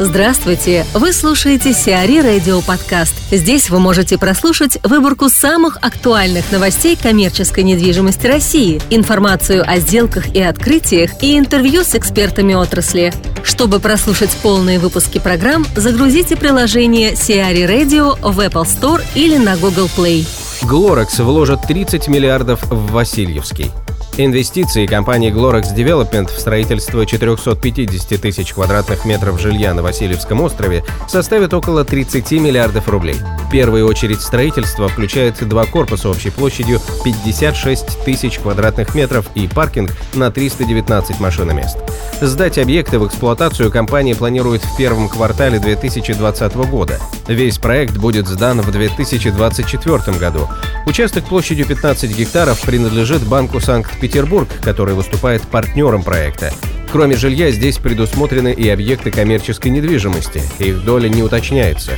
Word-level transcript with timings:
Здравствуйте! 0.00 0.84
Вы 0.92 1.12
слушаете 1.12 1.72
Сиари 1.72 2.18
Радио 2.18 2.60
Подкаст. 2.62 3.14
Здесь 3.30 3.70
вы 3.70 3.78
можете 3.78 4.18
прослушать 4.18 4.76
выборку 4.82 5.28
самых 5.28 5.76
актуальных 5.82 6.50
новостей 6.50 6.98
коммерческой 7.00 7.62
недвижимости 7.62 8.26
России, 8.26 8.82
информацию 8.90 9.62
о 9.64 9.78
сделках 9.78 10.34
и 10.34 10.42
открытиях 10.42 11.22
и 11.22 11.38
интервью 11.38 11.84
с 11.84 11.94
экспертами 11.94 12.54
отрасли. 12.54 13.12
Чтобы 13.44 13.78
прослушать 13.78 14.36
полные 14.42 14.80
выпуски 14.80 15.20
программ, 15.20 15.64
загрузите 15.76 16.34
приложение 16.34 17.14
Сиари 17.14 17.62
Radio 17.62 18.18
в 18.20 18.40
Apple 18.40 18.64
Store 18.64 19.00
или 19.14 19.36
на 19.36 19.56
Google 19.56 19.88
Play. 19.96 20.26
Глорекс 20.64 21.20
вложит 21.20 21.62
30 21.68 22.08
миллиардов 22.08 22.64
в 22.64 22.90
Васильевский. 22.90 23.70
Инвестиции 24.16 24.86
компании 24.86 25.32
Glorex 25.32 25.74
Development 25.74 26.28
в 26.28 26.38
строительство 26.38 27.04
450 27.04 28.20
тысяч 28.20 28.54
квадратных 28.54 29.04
метров 29.04 29.40
жилья 29.40 29.74
на 29.74 29.82
Васильевском 29.82 30.40
острове 30.40 30.84
составят 31.08 31.52
около 31.52 31.84
30 31.84 32.30
миллиардов 32.32 32.88
рублей. 32.88 33.16
Первую 33.54 33.86
очередь 33.86 34.20
строительство 34.20 34.88
включает 34.88 35.48
два 35.48 35.64
корпуса 35.64 36.08
общей 36.08 36.30
площадью 36.30 36.80
56 37.04 38.04
тысяч 38.04 38.40
квадратных 38.40 38.96
метров 38.96 39.26
и 39.36 39.46
паркинг 39.46 39.92
на 40.12 40.32
319 40.32 41.20
машиномест. 41.20 41.78
Сдать 42.20 42.58
объекты 42.58 42.98
в 42.98 43.06
эксплуатацию 43.06 43.70
компания 43.70 44.16
планирует 44.16 44.64
в 44.64 44.76
первом 44.76 45.08
квартале 45.08 45.60
2020 45.60 46.56
года. 46.68 46.98
Весь 47.28 47.58
проект 47.58 47.96
будет 47.96 48.26
сдан 48.26 48.60
в 48.60 48.72
2024 48.72 50.18
году. 50.18 50.48
Участок 50.86 51.22
площадью 51.26 51.66
15 51.66 52.10
гектаров 52.10 52.60
принадлежит 52.60 53.22
Банку 53.22 53.60
Санкт-Петербург, 53.60 54.48
который 54.62 54.96
выступает 54.96 55.42
партнером 55.42 56.02
проекта. 56.02 56.52
Кроме 56.90 57.16
жилья, 57.16 57.52
здесь 57.52 57.78
предусмотрены 57.78 58.52
и 58.52 58.68
объекты 58.68 59.12
коммерческой 59.12 59.68
недвижимости. 59.68 60.42
Их 60.58 60.84
доля 60.84 61.08
не 61.08 61.22
уточняется. 61.22 61.92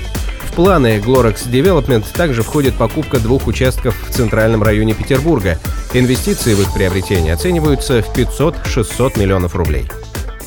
Планы 0.56 1.02
Glorex 1.06 1.52
Development 1.52 2.02
также 2.16 2.40
входит 2.40 2.78
покупка 2.78 3.18
двух 3.18 3.46
участков 3.46 3.94
в 4.08 4.10
центральном 4.10 4.62
районе 4.62 4.94
Петербурга. 4.94 5.58
Инвестиции 5.92 6.54
в 6.54 6.62
их 6.62 6.72
приобретение 6.72 7.34
оцениваются 7.34 8.00
в 8.00 8.16
500-600 8.16 9.20
миллионов 9.20 9.54
рублей. 9.54 9.84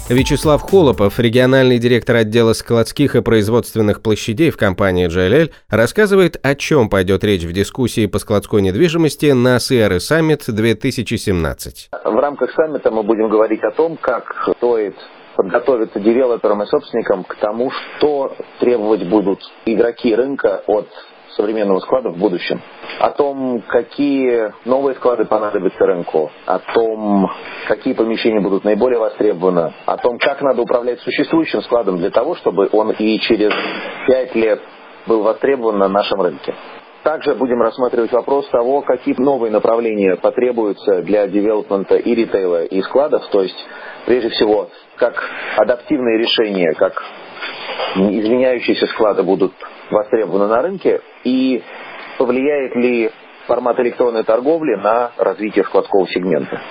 Вячеслав 0.10 0.64
Холопов, 0.64 1.20
региональный 1.20 1.78
директор 1.78 2.16
отдела 2.16 2.54
складских 2.54 3.16
и 3.16 3.22
производственных 3.22 4.02
площадей 4.02 4.50
в 4.50 4.58
компании 4.58 5.08
JLL, 5.08 5.52
рассказывает, 5.70 6.40
о 6.42 6.56
чем 6.56 6.90
пойдет 6.90 7.24
речь 7.24 7.44
в 7.44 7.54
дискуссии 7.54 8.08
по 8.08 8.18
складской 8.18 8.64
недвижимости 8.64 9.28
на 9.28 9.58
CRE 9.58 9.98
Summit 9.98 10.52
2017. 10.52 11.90
В 12.04 12.16
рамках 12.16 12.50
саммита 12.56 12.90
мы 12.90 13.04
будем 13.04 13.30
говорить 13.30 13.62
о 13.62 13.70
том, 13.70 13.96
как 14.02 14.24
стоит 14.58 14.96
подготовиться 15.40 16.02
девелоперам 16.02 16.64
и 16.64 16.66
собственникам 16.66 17.24
к 17.24 17.36
тому, 17.36 17.72
что 17.72 18.36
требовать 18.60 19.08
будут 19.08 19.40
игроки 19.66 20.14
рынка 20.14 20.64
от 20.68 20.86
современного 21.38 21.80
склада 21.80 22.10
в 22.10 22.18
будущем. 22.18 22.62
О 23.00 23.12
том, 23.12 23.64
какие 23.66 24.52
новые 24.66 24.96
склады 24.96 25.24
понадобятся 25.24 25.86
рынку, 25.86 26.30
о 26.46 26.60
том, 26.60 27.32
какие 27.70 27.94
помещения 27.94 28.42
будут 28.42 28.66
наиболее 28.66 29.00
востребованы, 29.00 29.74
о 29.86 29.96
том, 29.96 30.18
как 30.20 30.42
надо 30.42 30.62
управлять 30.62 31.00
существующим 31.00 31.62
складом 31.62 32.00
для 32.00 32.10
того, 32.10 32.36
чтобы 32.36 32.68
он 32.74 32.92
и 32.92 33.18
через 33.20 33.54
пять 34.08 34.36
лет 34.36 34.60
был 35.08 35.24
востребован 35.24 35.78
на 35.78 35.88
нашем 35.88 36.20
рынке. 36.22 36.54
Также 37.04 37.34
будем 37.36 37.62
рассматривать 37.62 38.12
вопрос 38.12 38.48
того, 38.50 38.82
какие 38.82 39.16
новые 39.18 39.52
направления 39.52 40.18
потребуются 40.18 41.02
для 41.02 41.28
девелопмента 41.28 41.96
и 41.96 42.14
ритейла, 42.14 42.66
и 42.66 42.82
складов, 42.82 43.26
то 43.30 43.42
есть, 43.42 43.56
прежде 44.06 44.30
всего, 44.30 44.70
как 44.98 45.24
адаптивные 45.56 46.18
решения, 46.18 46.74
как 46.74 47.02
изменяющиеся 47.96 48.88
склады 48.88 49.24
будут 49.24 49.54
востребованы 49.90 50.48
на 50.48 50.62
рынке 50.62 51.02
и 51.24 51.64
повлияет 52.18 52.76
ли 52.76 53.12
формат 53.48 53.80
электронной 53.80 54.24
торговли 54.24 54.76
на 54.76 55.12
развитие 55.18 55.64
складского 55.64 56.06
сегмента 56.08 56.62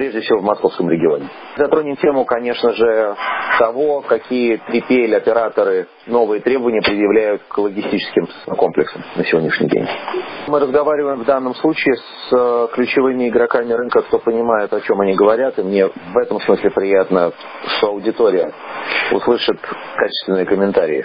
прежде 0.00 0.22
всего 0.22 0.38
в 0.38 0.44
московском 0.44 0.88
регионе. 0.88 1.28
Затронем 1.58 1.94
тему, 1.96 2.24
конечно 2.24 2.72
же, 2.72 3.16
того, 3.58 4.00
какие 4.00 4.58
3PL 4.70 5.14
операторы 5.14 5.88
новые 6.06 6.40
требования 6.40 6.80
предъявляют 6.80 7.42
к 7.46 7.58
логистическим 7.58 8.26
комплексам 8.46 9.04
на 9.16 9.24
сегодняшний 9.26 9.68
день. 9.68 9.86
Мы 10.46 10.58
разговариваем 10.58 11.20
в 11.20 11.26
данном 11.26 11.54
случае 11.56 11.96
с 11.96 12.32
э, 12.32 12.68
ключевыми 12.72 13.28
игроками 13.28 13.74
рынка, 13.74 14.00
кто 14.00 14.18
понимает, 14.18 14.72
о 14.72 14.80
чем 14.80 14.98
они 15.02 15.12
говорят, 15.12 15.58
и 15.58 15.62
мне 15.62 15.86
в 15.88 16.16
этом 16.16 16.40
смысле 16.40 16.70
приятно, 16.70 17.32
что 17.76 17.88
аудитория 17.88 18.54
услышит 19.12 19.58
качественные 19.96 20.46
комментарии. 20.46 21.04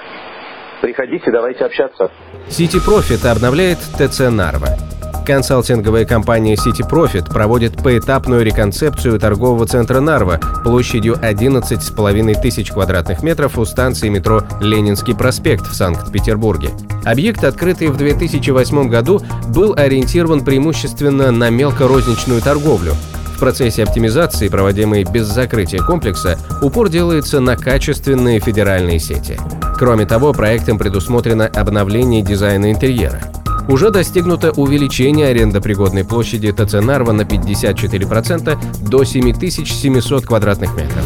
Приходите, 0.79 1.31
давайте 1.31 1.66
общаться. 1.66 2.12
City 2.47 2.79
Profit 2.79 3.29
обновляет 3.29 3.79
ТЦ 3.97 4.31
Нарва. 4.31 4.94
Консалтинговая 5.25 6.06
компания 6.06 6.53
City 6.53 6.88
Profit 6.88 7.31
проводит 7.31 7.81
поэтапную 7.81 8.46
реконцепцию 8.46 9.19
торгового 9.19 9.66
центра 9.66 10.00
Нарва 10.00 10.40
площадью 10.63 11.16
11,5 11.16 12.41
тысяч 12.41 12.72
квадратных 12.72 13.24
метров 13.24 13.58
у 13.58 13.66
станции 13.66 14.09
метро 14.09 14.44
Ленинский 14.62 15.16
проспект 15.16 15.66
в 15.68 15.74
Санкт-Петербурге. 15.74 16.69
Объект, 17.03 17.44
открытый 17.44 17.88
в 17.88 17.97
2008 17.97 18.88
году, 18.88 19.22
был 19.50 19.74
ориентирован 19.75 20.46
преимущественно 20.46 21.31
на 21.31 21.50
мелкорозничную 21.50 22.42
торговлю, 22.42 22.94
в 23.36 23.40
процессе 23.40 23.84
оптимизации, 23.84 24.47
проводимой 24.47 25.03
без 25.03 25.28
закрытия 25.28 25.81
комплекса, 25.81 26.40
упор 26.62 26.88
делается 26.88 27.42
на 27.42 27.57
качественные 27.57 28.40
федеральные 28.40 29.00
сети. 29.00 29.38
Кроме 29.78 30.06
того, 30.06 30.31
проектом 30.31 30.78
предусмотрено 30.78 31.46
обновление 31.46 32.22
дизайна 32.22 32.72
интерьера. 32.72 33.22
Уже 33.67 33.89
достигнуто 33.89 34.51
увеличение 34.51 35.27
арендопригодной 35.27 36.03
площади 36.03 36.51
ТЦ 36.51 36.73
Нарва 36.73 37.13
на 37.13 37.21
54% 37.21 38.57
до 38.87 39.03
7700 39.03 40.25
квадратных 40.25 40.75
метров. 40.75 41.03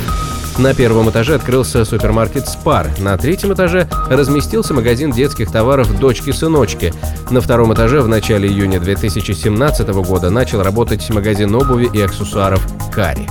На 0.57 0.73
первом 0.73 1.09
этаже 1.09 1.35
открылся 1.35 1.85
супермаркет 1.85 2.49
«Спар», 2.49 2.89
на 2.99 3.17
третьем 3.17 3.53
этаже 3.53 3.89
разместился 4.09 4.73
магазин 4.73 5.11
детских 5.11 5.49
товаров 5.49 5.97
«Дочки-сыночки». 5.99 6.93
На 7.29 7.39
втором 7.39 7.73
этаже 7.73 8.01
в 8.01 8.09
начале 8.09 8.49
июня 8.49 8.81
2017 8.81 9.87
года 9.87 10.29
начал 10.29 10.61
работать 10.61 11.09
магазин 11.11 11.55
обуви 11.55 11.89
и 11.93 12.01
аксессуаров 12.01 12.61
«Кари». 12.91 13.25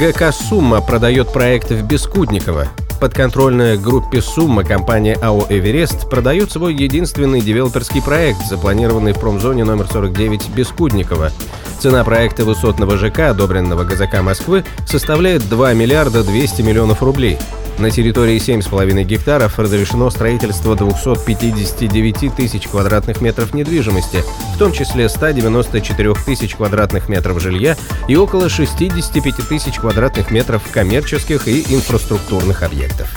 ГК 0.00 0.32
«Сумма» 0.32 0.80
продает 0.80 1.30
проект 1.30 1.70
в 1.70 1.86
Бескудниково 1.86 2.68
подконтрольная 2.98 3.76
группе 3.76 4.20
«Сумма» 4.20 4.64
компания 4.64 5.14
АО 5.20 5.46
«Эверест» 5.48 6.08
продает 6.10 6.50
свой 6.50 6.74
единственный 6.74 7.40
девелоперский 7.40 8.02
проект, 8.02 8.46
запланированный 8.46 9.12
в 9.12 9.20
промзоне 9.20 9.64
номер 9.64 9.86
49 9.86 10.50
Бескудникова. 10.50 11.30
Цена 11.78 12.02
проекта 12.04 12.44
высотного 12.44 12.96
ЖК, 12.96 13.20
одобренного 13.30 13.84
ГЗК 13.84 14.20
Москвы, 14.22 14.64
составляет 14.86 15.48
2 15.48 15.74
миллиарда 15.74 16.24
200 16.24 16.62
миллионов 16.62 17.02
рублей. 17.02 17.38
На 17.78 17.92
территории 17.92 18.38
7,5 18.38 19.04
гектаров 19.04 19.58
разрешено 19.60 20.10
строительство 20.10 20.74
259 20.74 22.34
тысяч 22.34 22.66
квадратных 22.66 23.20
метров 23.20 23.54
недвижимости, 23.54 24.24
в 24.54 24.58
том 24.58 24.72
числе 24.72 25.08
194 25.08 26.14
тысяч 26.26 26.56
квадратных 26.56 27.08
метров 27.08 27.40
жилья 27.40 27.76
и 28.08 28.16
около 28.16 28.48
65 28.48 29.48
тысяч 29.48 29.76
квадратных 29.76 30.32
метров 30.32 30.62
коммерческих 30.72 31.46
и 31.46 31.60
инфраструктурных 31.72 32.64
объектов. 32.64 33.16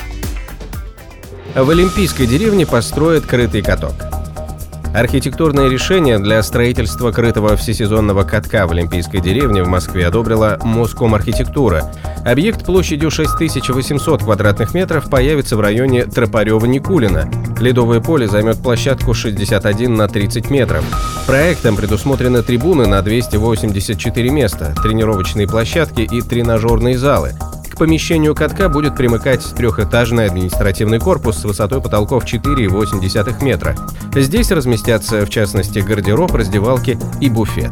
В 1.56 1.68
Олимпийской 1.68 2.28
деревне 2.28 2.68
построят 2.68 3.26
крытый 3.26 3.64
каток. 3.64 3.96
Архитектурное 4.94 5.70
решение 5.70 6.20
для 6.20 6.44
строительства 6.44 7.12
крытого 7.12 7.56
всесезонного 7.56 8.24
катка 8.24 8.68
в 8.68 8.72
Олимпийской 8.72 9.22
деревне 9.22 9.64
в 9.64 9.68
Москве 9.68 10.06
одобрила 10.06 10.60
Моском 10.64 11.16
архитектура. 11.16 11.92
Объект 12.26 12.66
площадью 12.66 13.12
6800 13.12 14.24
квадратных 14.24 14.74
метров 14.74 15.10
появится 15.10 15.58
в 15.58 15.60
районе 15.60 16.04
Тропарева-Никулина. 16.04 17.60
Ледовое 17.60 18.00
поле 18.00 18.28
займет 18.28 18.58
площадку 18.58 19.14
61 19.14 19.94
на 19.94 20.08
30 20.08 20.50
метров. 20.50 20.84
Проектом 21.28 21.76
предусмотрены 21.76 22.44
трибуны 22.44 22.88
на 22.88 23.02
284 23.02 24.30
места, 24.30 24.76
тренировочные 24.82 25.48
площадки 25.48 26.02
и 26.02 26.22
тренажерные 26.22 26.98
залы 26.98 27.34
помещению 27.82 28.36
катка 28.36 28.70
будет 28.70 28.96
примыкать 28.96 29.44
трехэтажный 29.56 30.28
административный 30.28 31.00
корпус 31.00 31.40
с 31.40 31.46
высотой 31.46 31.82
потолков 31.82 32.26
4,8 32.26 33.44
метра. 33.44 33.76
Здесь 34.14 34.52
разместятся, 34.52 35.26
в 35.26 35.32
частности, 35.32 35.80
гардероб, 35.80 36.32
раздевалки 36.32 37.00
и 37.20 37.28
буфет. 37.28 37.72